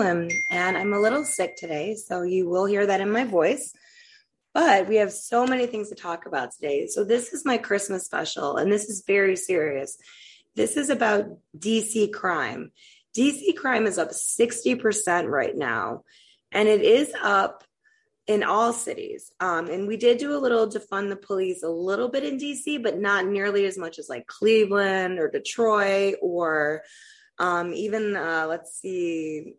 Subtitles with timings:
[0.00, 3.72] And I'm a little sick today, so you will hear that in my voice.
[4.54, 6.86] But we have so many things to talk about today.
[6.86, 9.98] So, this is my Christmas special, and this is very serious.
[10.56, 11.26] This is about
[11.56, 12.72] DC crime.
[13.16, 16.02] DC crime is up 60% right now,
[16.50, 17.64] and it is up
[18.26, 19.32] in all cities.
[19.40, 22.38] Um, and we did do a little to fund the police a little bit in
[22.38, 26.82] DC, but not nearly as much as like Cleveland or Detroit or
[27.38, 29.54] um, even, uh, let's see,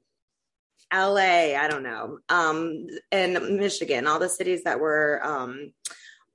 [0.93, 5.71] LA, I don't know, um, and Michigan, all the cities that were, um,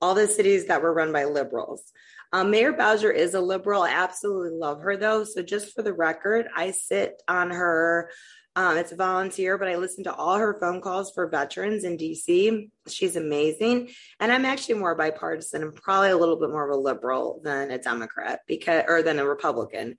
[0.01, 1.91] all the cities that were run by liberals.
[2.33, 3.83] Um, Mayor Bowser is a liberal.
[3.83, 5.23] I absolutely love her though.
[5.23, 8.09] So just for the record, I sit on her
[8.57, 11.97] um, it's a volunteer, but I listen to all her phone calls for veterans in
[11.97, 12.69] DC.
[12.87, 13.89] She's amazing.
[14.19, 17.69] And I'm actually more bipartisan and probably a little bit more of a liberal than
[17.69, 19.97] a Democrat because, or than a Republican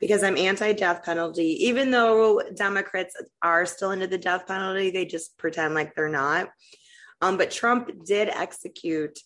[0.00, 1.66] because I'm anti death penalty.
[1.66, 6.48] Even though Democrats are still into the death penalty, they just pretend like they're not.
[7.22, 9.18] Um, but Trump did execute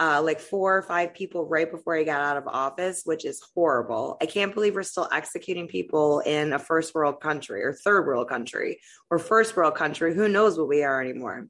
[0.00, 3.42] uh, like four or five people right before he got out of office, which is
[3.54, 4.16] horrible.
[4.20, 8.28] I can't believe we're still executing people in a first world country or third world
[8.28, 10.14] country or first world country.
[10.14, 11.48] Who knows what we are anymore?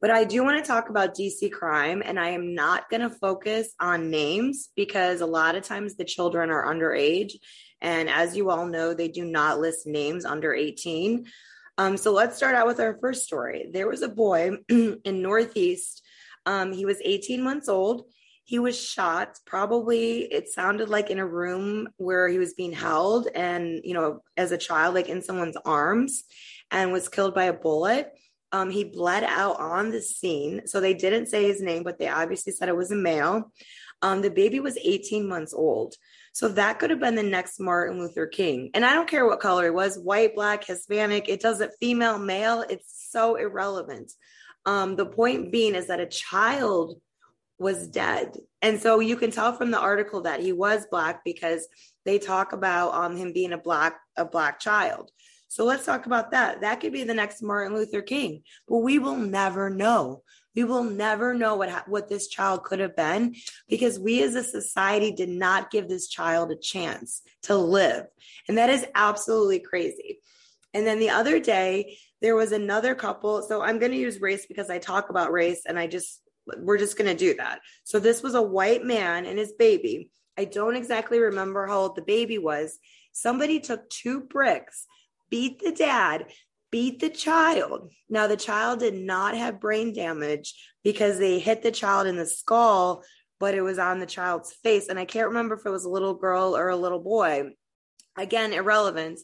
[0.00, 3.10] But I do want to talk about DC crime, and I am not going to
[3.10, 7.32] focus on names because a lot of times the children are underage.
[7.80, 11.26] And as you all know, they do not list names under 18.
[11.78, 13.70] Um, so let's start out with our first story.
[13.72, 16.02] There was a boy in Northeast
[16.48, 18.04] um, he was 18 months old.
[18.44, 23.28] He was shot, probably, it sounded like in a room where he was being held
[23.34, 26.24] and, you know, as a child, like in someone's arms,
[26.70, 28.10] and was killed by a bullet.
[28.52, 30.66] Um, he bled out on the scene.
[30.66, 33.52] So they didn't say his name, but they obviously said it was a male.
[34.00, 35.94] Um, the baby was 18 months old.
[36.32, 38.70] So that could have been the next Martin Luther King.
[38.74, 42.64] And I don't care what color it was white, black, Hispanic, it doesn't female, male.
[42.68, 44.12] It's so irrelevant.
[44.64, 47.00] Um, the point being is that a child
[47.58, 48.36] was dead.
[48.62, 51.66] And so you can tell from the article that he was black because
[52.04, 55.10] they talk about um, him being a black a black child.
[55.48, 56.60] So let's talk about that.
[56.60, 60.22] That could be the next Martin Luther King, but we will never know.
[60.54, 63.36] We will never know what what this child could have been
[63.68, 68.06] because we as a society did not give this child a chance to live.
[68.48, 70.20] And that is absolutely crazy.
[70.74, 73.42] And then the other day, there was another couple.
[73.42, 76.20] So I'm going to use race because I talk about race and I just,
[76.58, 77.60] we're just going to do that.
[77.84, 80.10] So this was a white man and his baby.
[80.36, 82.78] I don't exactly remember how old the baby was.
[83.12, 84.86] Somebody took two bricks,
[85.30, 86.26] beat the dad,
[86.70, 87.90] beat the child.
[88.08, 92.26] Now, the child did not have brain damage because they hit the child in the
[92.26, 93.04] skull,
[93.38, 94.88] but it was on the child's face.
[94.88, 97.50] And I can't remember if it was a little girl or a little boy.
[98.16, 99.20] Again, irrelevant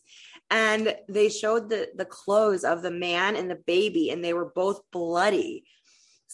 [0.50, 4.52] and they showed the the clothes of the man and the baby and they were
[4.54, 5.64] both bloody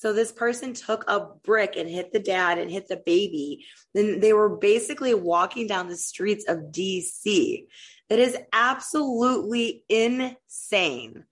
[0.00, 4.20] so this person took a brick and hit the dad and hit the baby then
[4.20, 7.66] they were basically walking down the streets of dc
[8.08, 11.24] that is absolutely insane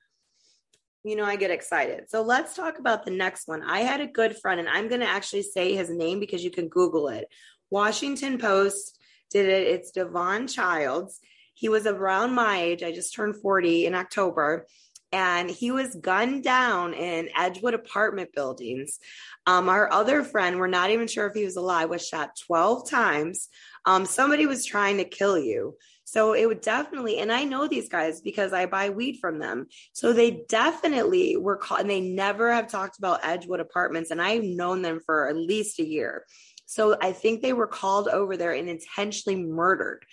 [1.05, 2.11] you know, I get excited.
[2.11, 3.63] So let's talk about the next one.
[3.63, 6.51] I had a good friend, and I'm going to actually say his name because you
[6.51, 7.29] can Google it.
[7.71, 8.99] Washington Post
[9.31, 9.69] did it.
[9.69, 11.21] It's Davon Childs.
[11.55, 12.83] He was around my age.
[12.83, 14.67] I just turned 40 in October.
[15.13, 18.99] And he was gunned down in Edgewood apartment buildings.
[19.47, 22.89] Um, our other friend, we're not even sure if he was alive, was shot 12
[22.91, 23.49] times.
[23.87, 25.77] Um, somebody was trying to kill you.
[26.05, 29.67] So it would definitely, and I know these guys because I buy weed from them.
[29.93, 34.11] So they definitely were caught, and they never have talked about Edgewood apartments.
[34.11, 36.25] And I've known them for at least a year.
[36.65, 40.05] So I think they were called over there and intentionally murdered.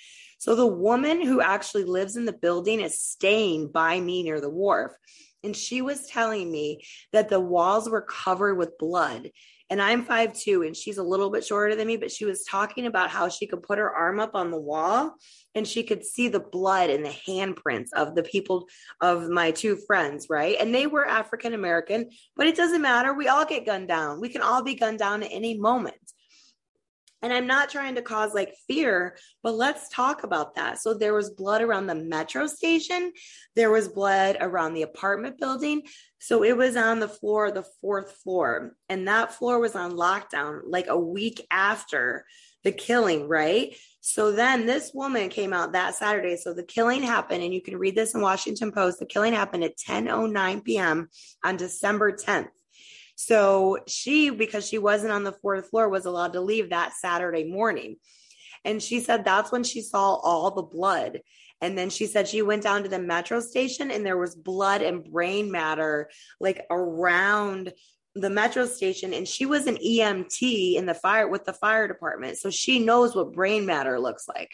[0.46, 4.48] So the woman who actually lives in the building is staying by me near the
[4.48, 4.92] wharf.
[5.44, 9.32] And she was telling me that the walls were covered with blood.
[9.72, 12.44] And I'm five two, and she's a little bit shorter than me, but she was
[12.44, 15.16] talking about how she could put her arm up on the wall
[15.56, 18.68] and she could see the blood and the handprints of the people
[19.02, 20.58] of my two friends, right?
[20.60, 23.16] And they were African American, but it doesn't matter.
[23.16, 24.22] We all get gunned down.
[24.22, 25.96] We can all be gunned down at any moment.
[27.26, 30.78] And I'm not trying to cause like fear, but let's talk about that.
[30.78, 33.14] So there was blood around the metro station,
[33.56, 35.82] there was blood around the apartment building.
[36.20, 40.62] So it was on the floor, the fourth floor, and that floor was on lockdown
[40.68, 42.26] like a week after
[42.64, 43.76] the killing, right?
[44.02, 46.38] So then this woman came out that Saturday.
[46.38, 49.00] So the killing happened, and you can read this in Washington Post.
[49.00, 51.10] The killing happened at 10:09 p.m.
[51.44, 52.50] on December 10th.
[53.16, 57.46] So she, because she wasn't on the fourth floor, was allowed to leave that Saturday
[57.46, 57.96] morning.
[58.64, 61.22] And she said that's when she saw all the blood.
[61.62, 64.82] And then she said she went down to the metro station and there was blood
[64.82, 66.10] and brain matter
[66.40, 67.74] like around
[68.14, 72.38] the metro station and she was an EMT in the fire with the fire department.
[72.38, 74.52] So she knows what brain matter looks like.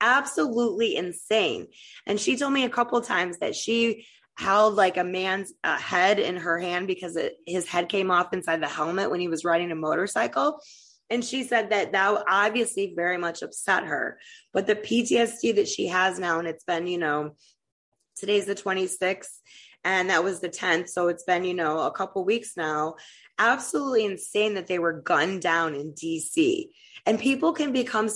[0.00, 1.66] Absolutely insane.
[2.06, 4.06] And she told me a couple times that she
[4.38, 8.32] held like a man's uh, head in her hand because it, his head came off
[8.32, 10.60] inside the helmet when he was riding a motorcycle.
[11.10, 14.18] And she said that that obviously very much upset her.
[14.52, 17.32] But the PTSD that she has now, and it's been, you know,
[18.16, 19.38] today's the 26th
[19.84, 22.96] and that was the 10th so it's been you know a couple weeks now
[23.38, 26.68] absolutely insane that they were gunned down in dc
[27.06, 28.08] and people can become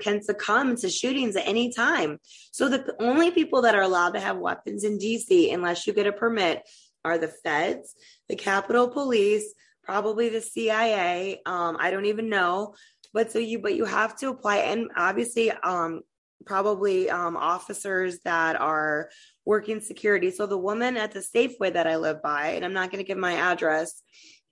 [0.00, 2.18] can succumb to shootings at any time.
[2.52, 6.06] So the only people that are allowed to have weapons in dc unless you get
[6.06, 6.62] a permit
[7.04, 7.94] are the feds
[8.30, 9.52] the capitol police
[9.82, 12.74] probably the cia um, i don't even know.
[13.12, 16.00] But so you but you have to apply and obviously um
[16.46, 19.08] probably um, officers that are
[19.44, 20.30] working security.
[20.30, 23.06] So the woman at the Safeway that I live by, and I'm not going to
[23.06, 24.02] give my address,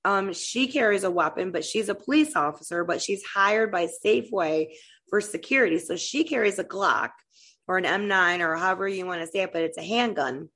[0.05, 4.69] um, she carries a weapon, but she's a police officer, but she's hired by Safeway
[5.09, 5.79] for security.
[5.79, 7.11] So she carries a Glock
[7.69, 10.49] or an M9 or however you want to say it, but it's a handgun.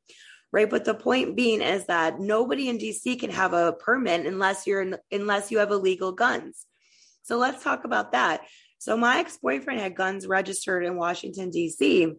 [0.53, 0.71] Right.
[0.71, 4.81] But the point being is that nobody in DC can have a permit unless you're
[4.81, 6.65] in, unless you have illegal guns.
[7.25, 8.43] So let's talk about that.
[8.79, 12.15] So my ex-boyfriend had guns registered in Washington, D.C.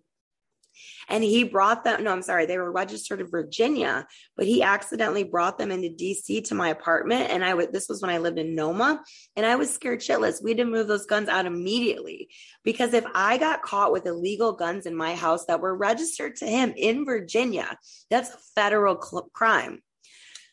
[1.09, 5.23] And he brought them, no, I'm sorry, they were registered in Virginia, but he accidentally
[5.23, 7.29] brought them into DC to my apartment.
[7.29, 9.03] And I would, this was when I lived in Noma,
[9.35, 10.43] and I was scared shitless.
[10.43, 12.29] We didn't move those guns out immediately
[12.63, 16.45] because if I got caught with illegal guns in my house that were registered to
[16.45, 17.77] him in Virginia,
[18.09, 19.81] that's a federal cl- crime.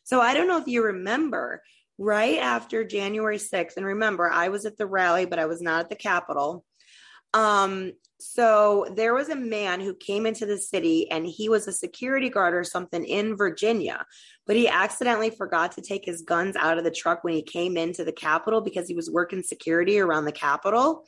[0.05, 1.63] So I don't know if you remember,
[1.99, 5.81] right after January 6th, and remember, I was at the rally, but I was not
[5.81, 6.65] at the Capitol.
[7.33, 7.93] Um,
[8.27, 12.31] so there was a man who came into the city and he was a security
[12.31, 14.07] guard or something in Virginia,
[14.47, 17.77] but he accidentally forgot to take his guns out of the truck when he came
[17.77, 21.05] into the Capitol because he was working security around the Capitol.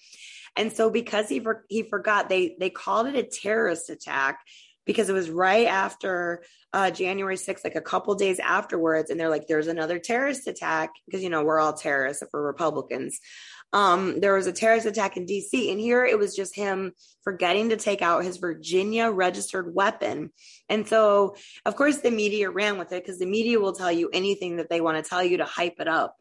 [0.57, 4.41] And so because he for, he forgot, they they called it a terrorist attack
[4.85, 9.11] because it was right after uh, January 6th, like a couple days afterwards.
[9.11, 12.47] And they're like, there's another terrorist attack because, you know, we're all terrorists if we're
[12.47, 13.19] Republicans.
[13.73, 16.93] Um, there was a terrorist attack in DC, and here it was just him
[17.25, 20.31] forgetting to take out his Virginia registered weapon.
[20.69, 24.09] And so, of course, the media ran with it because the media will tell you
[24.13, 26.17] anything that they want to tell you to hype it up.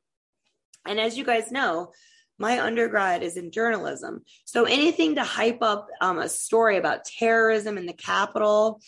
[0.86, 1.92] And as you guys know,
[2.38, 4.24] my undergrad is in journalism.
[4.46, 8.82] So anything to hype up um, a story about terrorism in the Capitol.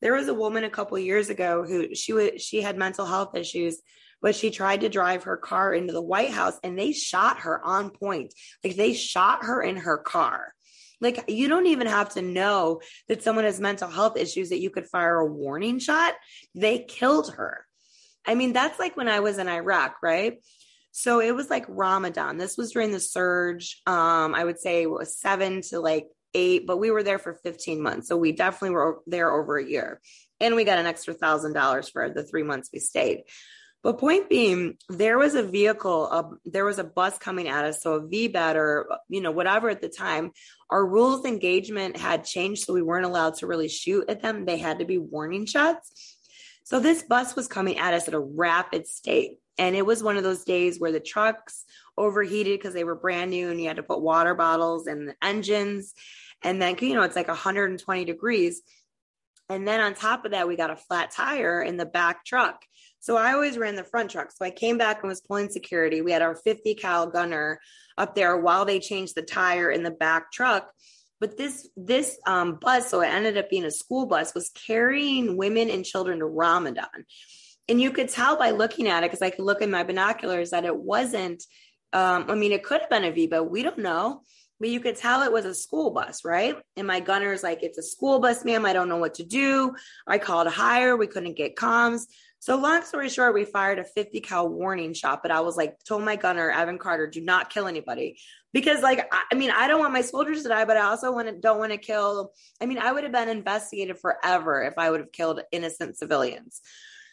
[0.00, 3.34] There was a woman a couple years ago who she was she had mental health
[3.34, 3.80] issues,
[4.24, 7.62] but she tried to drive her car into the White House and they shot her
[7.62, 8.32] on point.
[8.64, 10.54] Like they shot her in her car.
[10.98, 14.70] Like you don't even have to know that someone has mental health issues that you
[14.70, 16.14] could fire a warning shot.
[16.54, 17.66] They killed her.
[18.26, 20.42] I mean, that's like when I was in Iraq, right?
[20.92, 22.38] So it was like Ramadan.
[22.38, 23.82] This was during the surge.
[23.86, 27.34] Um, I would say it was seven to like eight, but we were there for
[27.34, 28.08] 15 months.
[28.08, 30.00] So we definitely were there over a year.
[30.40, 33.24] And we got an extra thousand dollars for the three months we stayed.
[33.84, 37.82] But point being, there was a vehicle, there was a bus coming at us.
[37.82, 40.32] So a VBIED or, you know, whatever at the time,
[40.70, 42.64] our rules engagement had changed.
[42.64, 44.46] So we weren't allowed to really shoot at them.
[44.46, 46.16] They had to be warning shots.
[46.64, 49.32] So this bus was coming at us at a rapid state.
[49.58, 51.66] And it was one of those days where the trucks
[51.98, 55.14] overheated because they were brand new and you had to put water bottles in the
[55.22, 55.92] engines.
[56.42, 58.62] And then, you know, it's like 120 degrees.
[59.50, 62.64] And then on top of that, we got a flat tire in the back truck.
[63.04, 64.32] So I always ran the front truck.
[64.32, 66.00] So I came back and was pulling security.
[66.00, 67.60] We had our 50 cal gunner
[67.98, 70.70] up there while they changed the tire in the back truck.
[71.20, 75.36] But this this um, bus, so it ended up being a school bus, was carrying
[75.36, 77.04] women and children to Ramadan
[77.68, 80.50] and you could tell by looking at it because I could look in my binoculars
[80.50, 81.42] that it wasn't.
[81.92, 84.22] Um, I mean, it could have been a V, but we don't know.
[84.60, 86.56] But you could tell it was a school bus, right?
[86.76, 88.64] And my gunner's like, "It's a school bus, ma'am.
[88.64, 89.74] I don't know what to do."
[90.06, 90.96] I called higher.
[90.96, 92.06] We couldn't get comms.
[92.44, 95.22] So long story short, we fired a 50 cal warning shot.
[95.22, 98.18] But I was like, told my gunner, Evan Carter, do not kill anybody
[98.52, 101.28] because, like, I mean, I don't want my soldiers to die, but I also want
[101.28, 102.32] to don't want to kill.
[102.60, 106.60] I mean, I would have been investigated forever if I would have killed innocent civilians.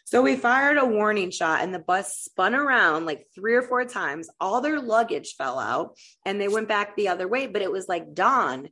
[0.04, 3.86] So we fired a warning shot and the bus spun around like three or four
[3.86, 4.28] times.
[4.38, 5.96] All their luggage fell out
[6.26, 8.68] and they went back the other way, but it was like dawn.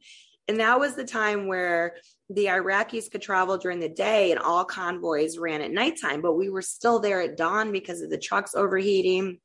[0.51, 1.95] And that was the time where
[2.29, 6.51] the Iraqis could travel during the day and all convoys ran at nighttime, but we
[6.51, 9.39] were still there at dawn because of the trucks overheating.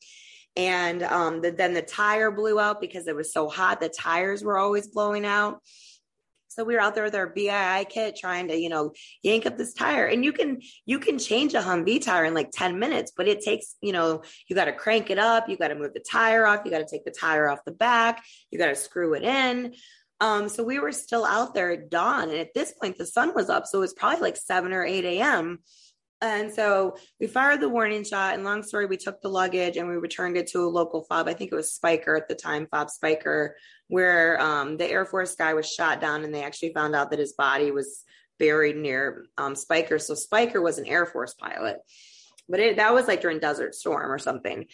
[0.56, 3.82] And um, the, then the tire blew out because it was so hot.
[3.82, 5.62] The tires were always blowing out.
[6.48, 9.60] So we were out there with our BII kit trying to, you know, yank up
[9.60, 10.08] this tire.
[10.08, 13.42] And you can you can change a Humvee tire in like 10 minutes, but it
[13.42, 16.48] takes, you know, you got to crank it up, you got to move the tire
[16.48, 19.22] off, you got to take the tire off the back, you got to screw it
[19.22, 19.76] in.
[20.22, 22.30] Um, so we were still out there at dawn.
[22.30, 23.66] And at this point, the sun was up.
[23.66, 25.60] So it was probably like 7 or 8 a.m.
[26.22, 28.34] And so we fired the warning shot.
[28.34, 31.28] And long story, we took the luggage and we returned it to a local fob.
[31.28, 33.52] I think it was Speicher at the time, Fob Speicher,
[33.88, 37.20] where um, the Air Force guy was shot down and they actually found out that
[37.20, 38.04] his body was
[38.40, 40.02] buried near um, Speicher.
[40.02, 41.78] So Speicher was an Air Force pilot,
[42.48, 44.66] but it, that was like during Desert Storm or something.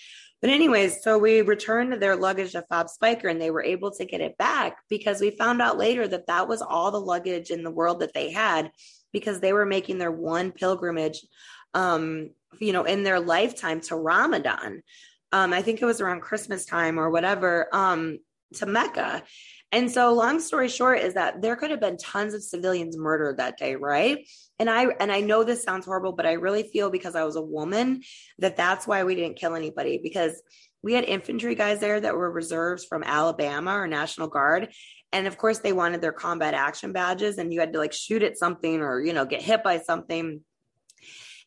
[0.42, 4.06] But anyways, so we returned their luggage to Fob Speicher and they were able to
[4.06, 7.64] get it back because we found out later that that was all the luggage in
[7.64, 8.72] the world that they had
[9.14, 11.24] because they were making their one pilgrimage,
[11.76, 14.82] um, you know, in their lifetime to Ramadan.
[15.32, 18.20] Um, I think it was around Christmas time or whatever, um,
[18.56, 19.24] to Mecca.
[19.72, 23.38] And so long story short is that there could have been tons of civilians murdered
[23.38, 24.28] that day, right?
[24.60, 27.38] And I and I know this sounds horrible, but I really feel because I was
[27.38, 28.02] a woman
[28.40, 30.42] that that's why we didn't kill anybody because
[30.84, 34.70] we had infantry guys there that were reserves from Alabama or National Guard
[35.14, 38.24] and of course they wanted their combat action badges and you had to like shoot
[38.24, 40.42] at something or you know get hit by something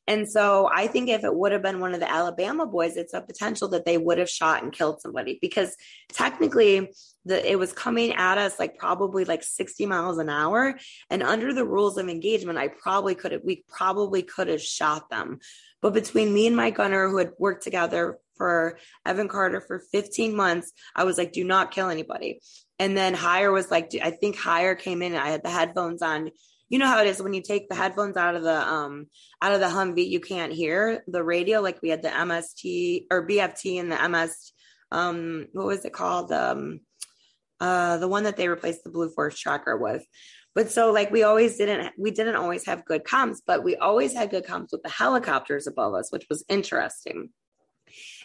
[0.06, 3.14] and so I think if it would have been one of the Alabama boys, it's
[3.14, 5.74] a potential that they would have shot and killed somebody because
[6.12, 6.90] technically
[7.24, 10.78] the it was coming at us like probably like 60 miles an hour.
[11.08, 15.08] And under the rules of engagement, I probably could have we probably could have shot
[15.08, 15.38] them.
[15.80, 20.36] But between me and my gunner who had worked together for Evan Carter for 15
[20.36, 22.40] months, I was like, do not kill anybody.
[22.78, 25.12] And then Higher was like, I think Higher came in.
[25.12, 26.30] And I had the headphones on.
[26.68, 29.06] You know how it is when you take the headphones out of the um
[29.42, 31.60] out of the Humvee, you can't hear the radio.
[31.60, 34.52] Like we had the MST or BFT and the MS.
[34.90, 36.32] Um, what was it called?
[36.32, 36.80] Um,
[37.60, 40.04] uh, the one that they replaced the Blue Force tracker with.
[40.54, 44.14] But so like we always didn't we didn't always have good comms, but we always
[44.14, 47.30] had good comms with the helicopters above us, which was interesting.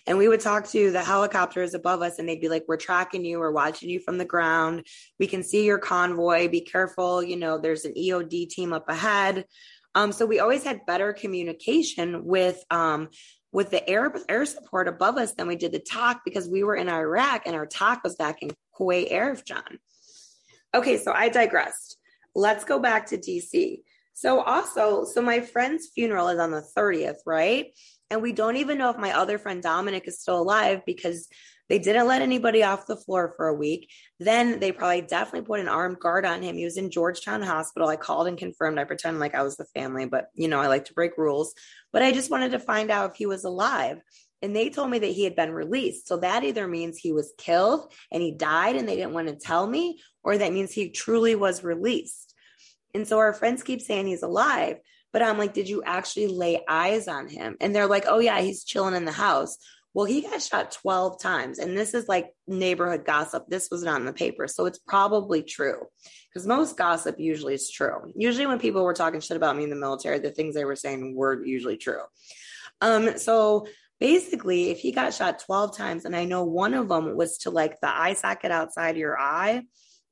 [0.08, 3.26] And we would TOC to the helicopters above us, and they'd be like, We're tracking
[3.26, 4.86] you, we're watching you from the ground.
[5.20, 6.48] We can see your convoy.
[6.48, 7.24] Be careful.
[7.24, 9.46] You know, there's an EOD team up ahead.
[9.96, 13.10] Um, so we always had better communication with um,
[13.52, 16.76] with the air air support above us than we did the TOC because we were
[16.76, 19.78] in Iraq and our talk was back in Kuwait Arifjan.
[20.74, 21.98] Okay, so I digressed.
[22.36, 23.80] Let's go back to DC.
[24.14, 27.68] So also, so my friend's funeral is on the 30th, right?
[28.10, 31.28] And we don't even know if my other friend Dominic is still alive because
[31.70, 33.92] they didn't let anybody off the floor for a week.
[34.20, 36.56] Then they probably definitely put an armed guard on him.
[36.56, 37.88] He was in Georgetown Hospital.
[37.88, 38.80] I called and confirmed.
[38.80, 41.54] I pretend like I was the family, but you know, I like to break rules.
[41.94, 44.02] But I just wanted to find out if he was alive.
[44.42, 46.08] And they told me that he had been released.
[46.08, 49.36] So that either means he was killed and he died and they didn't want to
[49.36, 52.34] tell me, or that means he truly was released.
[52.96, 54.78] And so our friends keep saying he's alive.
[55.12, 57.58] But I'm like, did you actually lay eyes on him?
[57.60, 59.58] And they're like, oh, yeah, he's chilling in the house.
[59.94, 61.58] Well, he got shot 12 times.
[61.58, 63.46] And this is like neighborhood gossip.
[63.48, 64.48] This was not in the paper.
[64.48, 65.88] So it's probably true
[66.32, 68.12] because most gossip usually is true.
[68.16, 70.76] Usually, when people were talking shit about me in the military, the things they were
[70.76, 72.04] saying were usually true.
[72.82, 73.68] Um, so
[74.00, 77.50] basically, if he got shot 12 times, and I know one of them was to
[77.50, 79.64] like the eye socket outside your eye,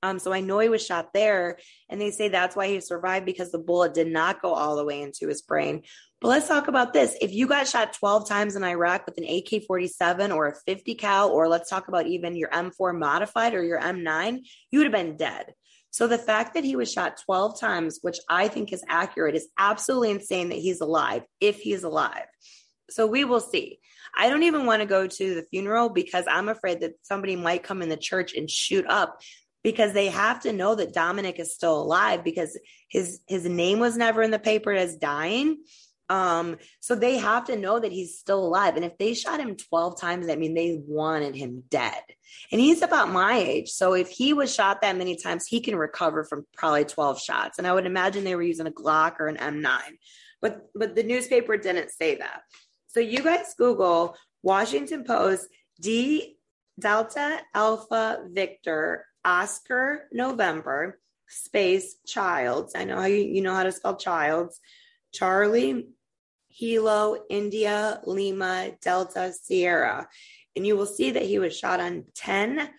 [0.03, 1.57] um, so I know he was shot there,
[1.89, 4.85] and they say that's why he survived because the bullet did not go all the
[4.85, 5.83] way into his brain.
[6.21, 7.15] But let's talk about this.
[7.21, 10.95] If you got shot 12 times in Iraq with an AK 47 or a 50
[10.95, 14.39] cal, or let's talk about even your M4 modified or your M9,
[14.71, 15.53] you would have been dead.
[15.89, 19.47] So the fact that he was shot 12 times, which I think is accurate, is
[19.57, 22.25] absolutely insane that he's alive, if he's alive.
[22.89, 23.79] So we will see.
[24.15, 27.63] I don't even want to go to the funeral because I'm afraid that somebody might
[27.63, 29.19] come in the church and shoot up
[29.63, 32.57] because they have to know that Dominic is still alive because
[32.89, 35.57] his his name was never in the paper as dying.
[36.09, 38.77] Um, so they have to know that he's still alive.
[38.77, 42.01] And if they shot him 12 times, I mean they wanted him dead.
[42.51, 43.69] And he's about my age.
[43.69, 47.57] So if he was shot that many times, he can recover from probably 12 shots.
[47.57, 49.79] And I would imagine they were using a Glock or an M9.
[50.41, 52.41] But but the newspaper didn't say that.
[52.87, 55.47] So you guys Google Washington Post
[55.81, 56.37] D
[56.79, 62.73] Delta Alpha Victor Oscar November space Childs.
[62.75, 64.59] I know how you, you know how to spell Childs.
[65.13, 65.87] Charlie,
[66.47, 70.07] Hilo, India, Lima, Delta, Sierra.
[70.55, 72.69] And you will see that he was shot on 10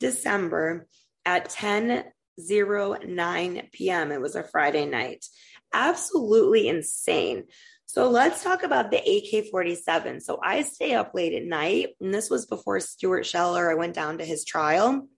[0.00, 0.86] December
[1.26, 2.04] at 10
[2.38, 4.12] 09 p.m.
[4.12, 5.26] It was a Friday night.
[5.74, 7.44] Absolutely insane.
[7.86, 10.20] So let's talk about the AK 47.
[10.20, 13.70] So I stay up late at night, and this was before Stuart Scheller.
[13.70, 15.08] I went down to his trial.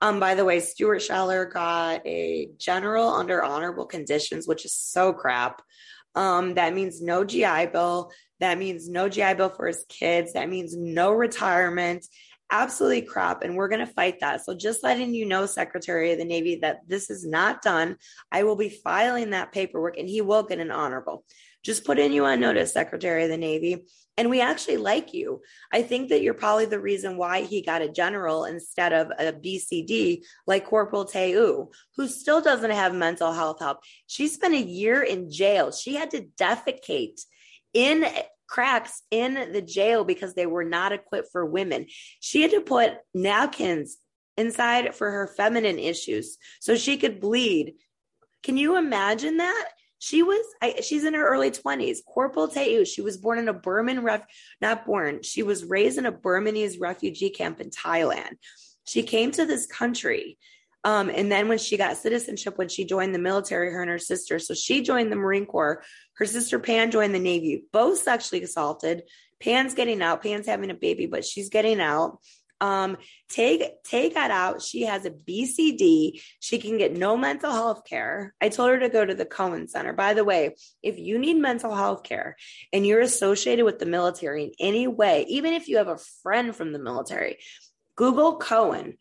[0.00, 5.12] Um, by the way, Stuart Scheller got a general under honorable conditions, which is so
[5.12, 5.62] crap.
[6.14, 8.10] Um, that means no GI Bill.
[8.40, 10.34] That means no GI Bill for his kids.
[10.34, 12.06] That means no retirement.
[12.50, 13.42] Absolutely crap.
[13.42, 14.44] And we're going to fight that.
[14.44, 17.96] So, just letting you know, Secretary of the Navy, that this is not done.
[18.30, 21.24] I will be filing that paperwork and he will get an honorable.
[21.66, 23.86] Just putting you on notice, Secretary of the Navy.
[24.16, 25.42] And we actually like you.
[25.72, 29.32] I think that you're probably the reason why he got a general instead of a
[29.32, 33.80] BCD like Corporal Teu, who still doesn't have mental health help.
[34.06, 35.72] She spent a year in jail.
[35.72, 37.22] She had to defecate
[37.74, 38.06] in
[38.46, 41.86] cracks in the jail because they were not equipped for women.
[42.20, 43.96] She had to put napkins
[44.36, 47.74] inside for her feminine issues so she could bleed.
[48.44, 49.68] Can you imagine that?
[49.98, 51.98] She was, I, she's in her early 20s.
[52.06, 54.24] Corporal Teu, she was born in a Burman, ref,
[54.60, 58.36] not born, she was raised in a Burmese refugee camp in Thailand.
[58.84, 60.38] She came to this country.
[60.84, 63.98] Um, and then when she got citizenship, when she joined the military, her and her
[63.98, 65.82] sister, so she joined the Marine Corps.
[66.14, 69.02] Her sister Pan joined the Navy, both sexually assaulted.
[69.40, 70.22] Pan's getting out.
[70.22, 72.20] Pan's having a baby, but she's getting out.
[72.60, 72.96] Um,
[73.28, 74.62] take take that out.
[74.62, 76.22] She has a BCD.
[76.40, 78.34] She can get no mental health care.
[78.40, 79.92] I told her to go to the Cohen Center.
[79.92, 82.36] By the way, if you need mental health care
[82.72, 86.56] and you're associated with the military in any way, even if you have a friend
[86.56, 87.38] from the military,
[87.94, 88.96] Google Cohen,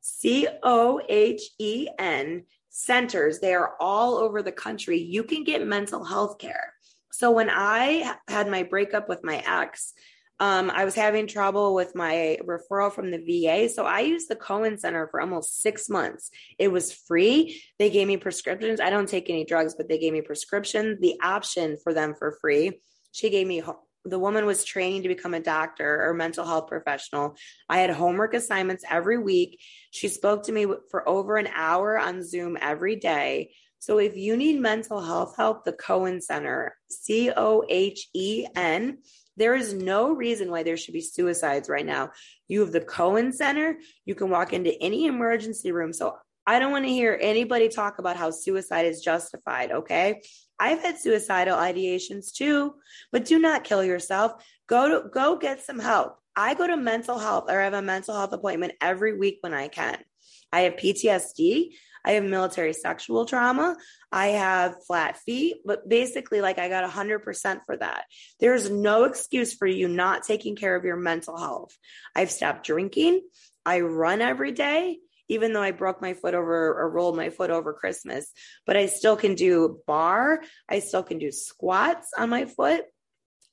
[0.00, 3.40] C O H E N centers.
[3.40, 4.98] They are all over the country.
[4.98, 6.72] You can get mental health care.
[7.12, 9.92] So when I had my breakup with my ex,
[10.40, 13.68] um, I was having trouble with my referral from the VA.
[13.68, 16.30] So I used the Cohen Center for almost six months.
[16.58, 17.62] It was free.
[17.78, 18.80] They gave me prescriptions.
[18.80, 22.38] I don't take any drugs, but they gave me prescriptions, the option for them for
[22.40, 22.80] free.
[23.12, 23.62] She gave me,
[24.06, 27.36] the woman was training to become a doctor or mental health professional.
[27.68, 29.60] I had homework assignments every week.
[29.90, 33.52] She spoke to me for over an hour on Zoom every day.
[33.78, 38.98] So if you need mental health help, the Cohen Center, C O H E N,
[39.40, 42.10] there is no reason why there should be suicides right now.
[42.46, 43.78] You have the Cohen Center.
[44.04, 45.92] You can walk into any emergency room.
[45.92, 49.72] So I don't want to hear anybody talk about how suicide is justified.
[49.72, 50.22] Okay.
[50.58, 52.74] I've had suicidal ideations too,
[53.12, 54.44] but do not kill yourself.
[54.66, 56.18] Go to go get some help.
[56.36, 59.68] I go to mental health or have a mental health appointment every week when I
[59.68, 59.98] can.
[60.52, 61.70] I have PTSD.
[62.04, 63.76] I have military sexual trauma.
[64.10, 68.04] I have flat feet, but basically, like I got 100% for that.
[68.40, 71.76] There's no excuse for you not taking care of your mental health.
[72.14, 73.22] I've stopped drinking.
[73.64, 77.50] I run every day, even though I broke my foot over or rolled my foot
[77.50, 78.32] over Christmas,
[78.66, 80.42] but I still can do bar.
[80.68, 82.84] I still can do squats on my foot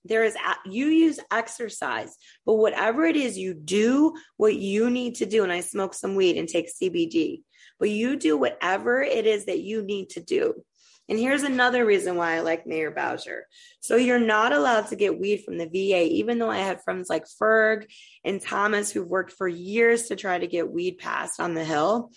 [0.08, 5.26] there is you use exercise but whatever it is you do what you need to
[5.26, 7.42] do and i smoke some weed and take cbd
[7.80, 10.63] but you do whatever it is that you need to do.
[11.10, 13.48] And here's another reason why I like Mayor Bowser.
[13.80, 17.10] So you're not allowed to get weed from the VA, even though I had friends
[17.10, 17.86] like Ferg
[18.26, 22.12] and Thomas who've worked for years to try to get weed passed on the Hill.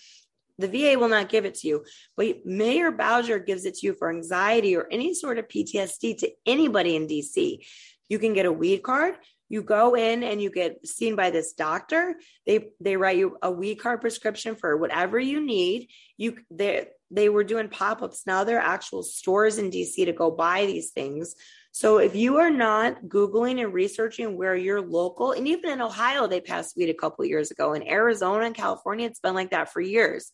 [0.57, 1.85] The VA will not give it to you,
[2.17, 6.31] but Mayor Bowser gives it to you for anxiety or any sort of PTSD to
[6.45, 7.65] anybody in DC.
[8.09, 9.15] You can get a weed card
[9.51, 12.15] you go in and you get seen by this doctor.
[12.47, 15.89] They they write you a weed card prescription for whatever you need.
[16.15, 18.23] You they they were doing pop-ups.
[18.25, 21.35] Now there are actual stores in dc to go buy these things.
[21.73, 26.27] So if you are not googling and researching where you're local and even in ohio
[26.27, 27.73] they passed weed a couple years ago.
[27.73, 30.31] In arizona and california it's been like that for years.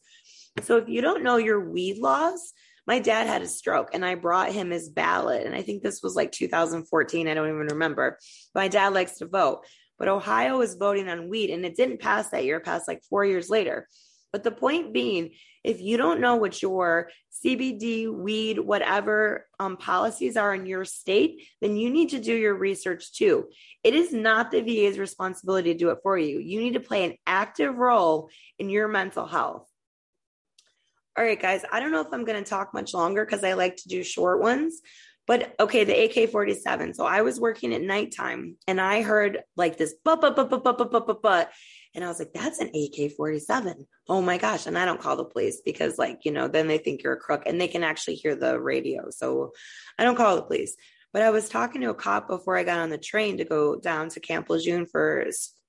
[0.61, 2.53] So if you don't know your weed laws
[2.87, 5.45] my dad had a stroke and I brought him his ballot.
[5.45, 7.27] And I think this was like 2014.
[7.27, 8.17] I don't even remember.
[8.55, 9.65] My dad likes to vote,
[9.99, 13.03] but Ohio was voting on weed and it didn't pass that year, it passed like
[13.09, 13.87] four years later.
[14.31, 15.31] But the point being,
[15.63, 17.09] if you don't know what your
[17.43, 22.55] CBD, weed, whatever um, policies are in your state, then you need to do your
[22.55, 23.47] research too.
[23.83, 26.39] It is not the VA's responsibility to do it for you.
[26.39, 29.67] You need to play an active role in your mental health.
[31.17, 33.53] All right, guys, I don't know if I'm going to talk much longer because I
[33.53, 34.81] like to do short ones.
[35.25, 36.93] But okay, the AK 47.
[36.93, 40.63] So I was working at nighttime and I heard like this but, but, but, but,
[40.63, 41.51] but, but, but, but, but.
[41.95, 43.87] And I was like, that's an AK 47.
[44.07, 44.67] Oh my gosh.
[44.67, 47.19] And I don't call the police because, like, you know, then they think you're a
[47.19, 49.09] crook and they can actually hear the radio.
[49.09, 49.53] So
[49.97, 50.77] I don't call the police.
[51.13, 53.75] But I was talking to a cop before I got on the train to go
[53.75, 55.25] down to Camp Lejeune for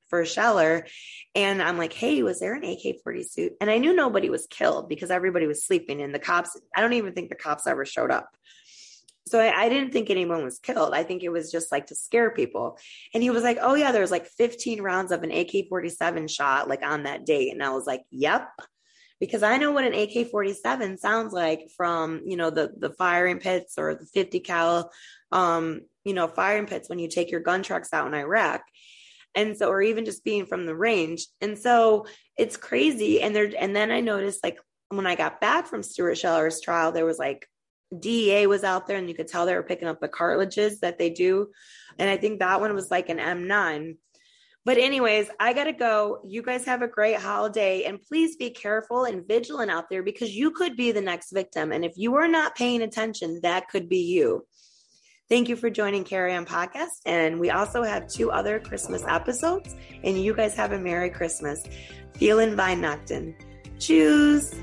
[0.09, 0.87] for Scheller.
[1.35, 3.53] And I'm like, hey, was there an AK 40 suit?
[3.61, 6.95] And I knew nobody was killed because everybody was sleeping and the cops, I don't
[6.95, 8.29] even think the cops ever showed up.
[9.29, 10.95] So I, I, didn't think anyone was killed.
[10.95, 12.79] I think it was just like to scare people.
[13.13, 16.69] And he was like, Oh, yeah, there's like 15 rounds of an AK 47 shot
[16.69, 17.53] like on that date.
[17.53, 18.49] And I was like, Yep.
[19.21, 23.39] Because I know what an AK 47 sounds like from, you know, the, the firing
[23.39, 24.93] pits or the 50 cal,
[25.33, 28.63] um, you know, firing pits when you take your gun trucks out in Iraq.
[29.39, 31.25] And so, or even just being from the range.
[31.41, 33.23] And so it's crazy.
[33.23, 36.91] And there, and then I noticed like when I got back from Stuart Scheller's trial,
[36.91, 37.47] there was like
[37.97, 40.99] DEA was out there and you could tell they were picking up the cartilages that
[40.99, 41.51] they do.
[42.01, 43.97] And I think that one was like an M9.
[44.65, 46.21] But, anyways, I got to go.
[46.27, 50.35] You guys have a great holiday and please be careful and vigilant out there because
[50.35, 51.71] you could be the next victim.
[51.71, 54.45] And if you are not paying attention, that could be you.
[55.29, 57.03] Thank you for joining Carry On Podcast.
[57.05, 59.75] And we also have two other Christmas episodes.
[60.03, 61.63] And you guys have a Merry Christmas.
[62.15, 63.35] Vielen Weihnachten.
[63.79, 64.55] Choose.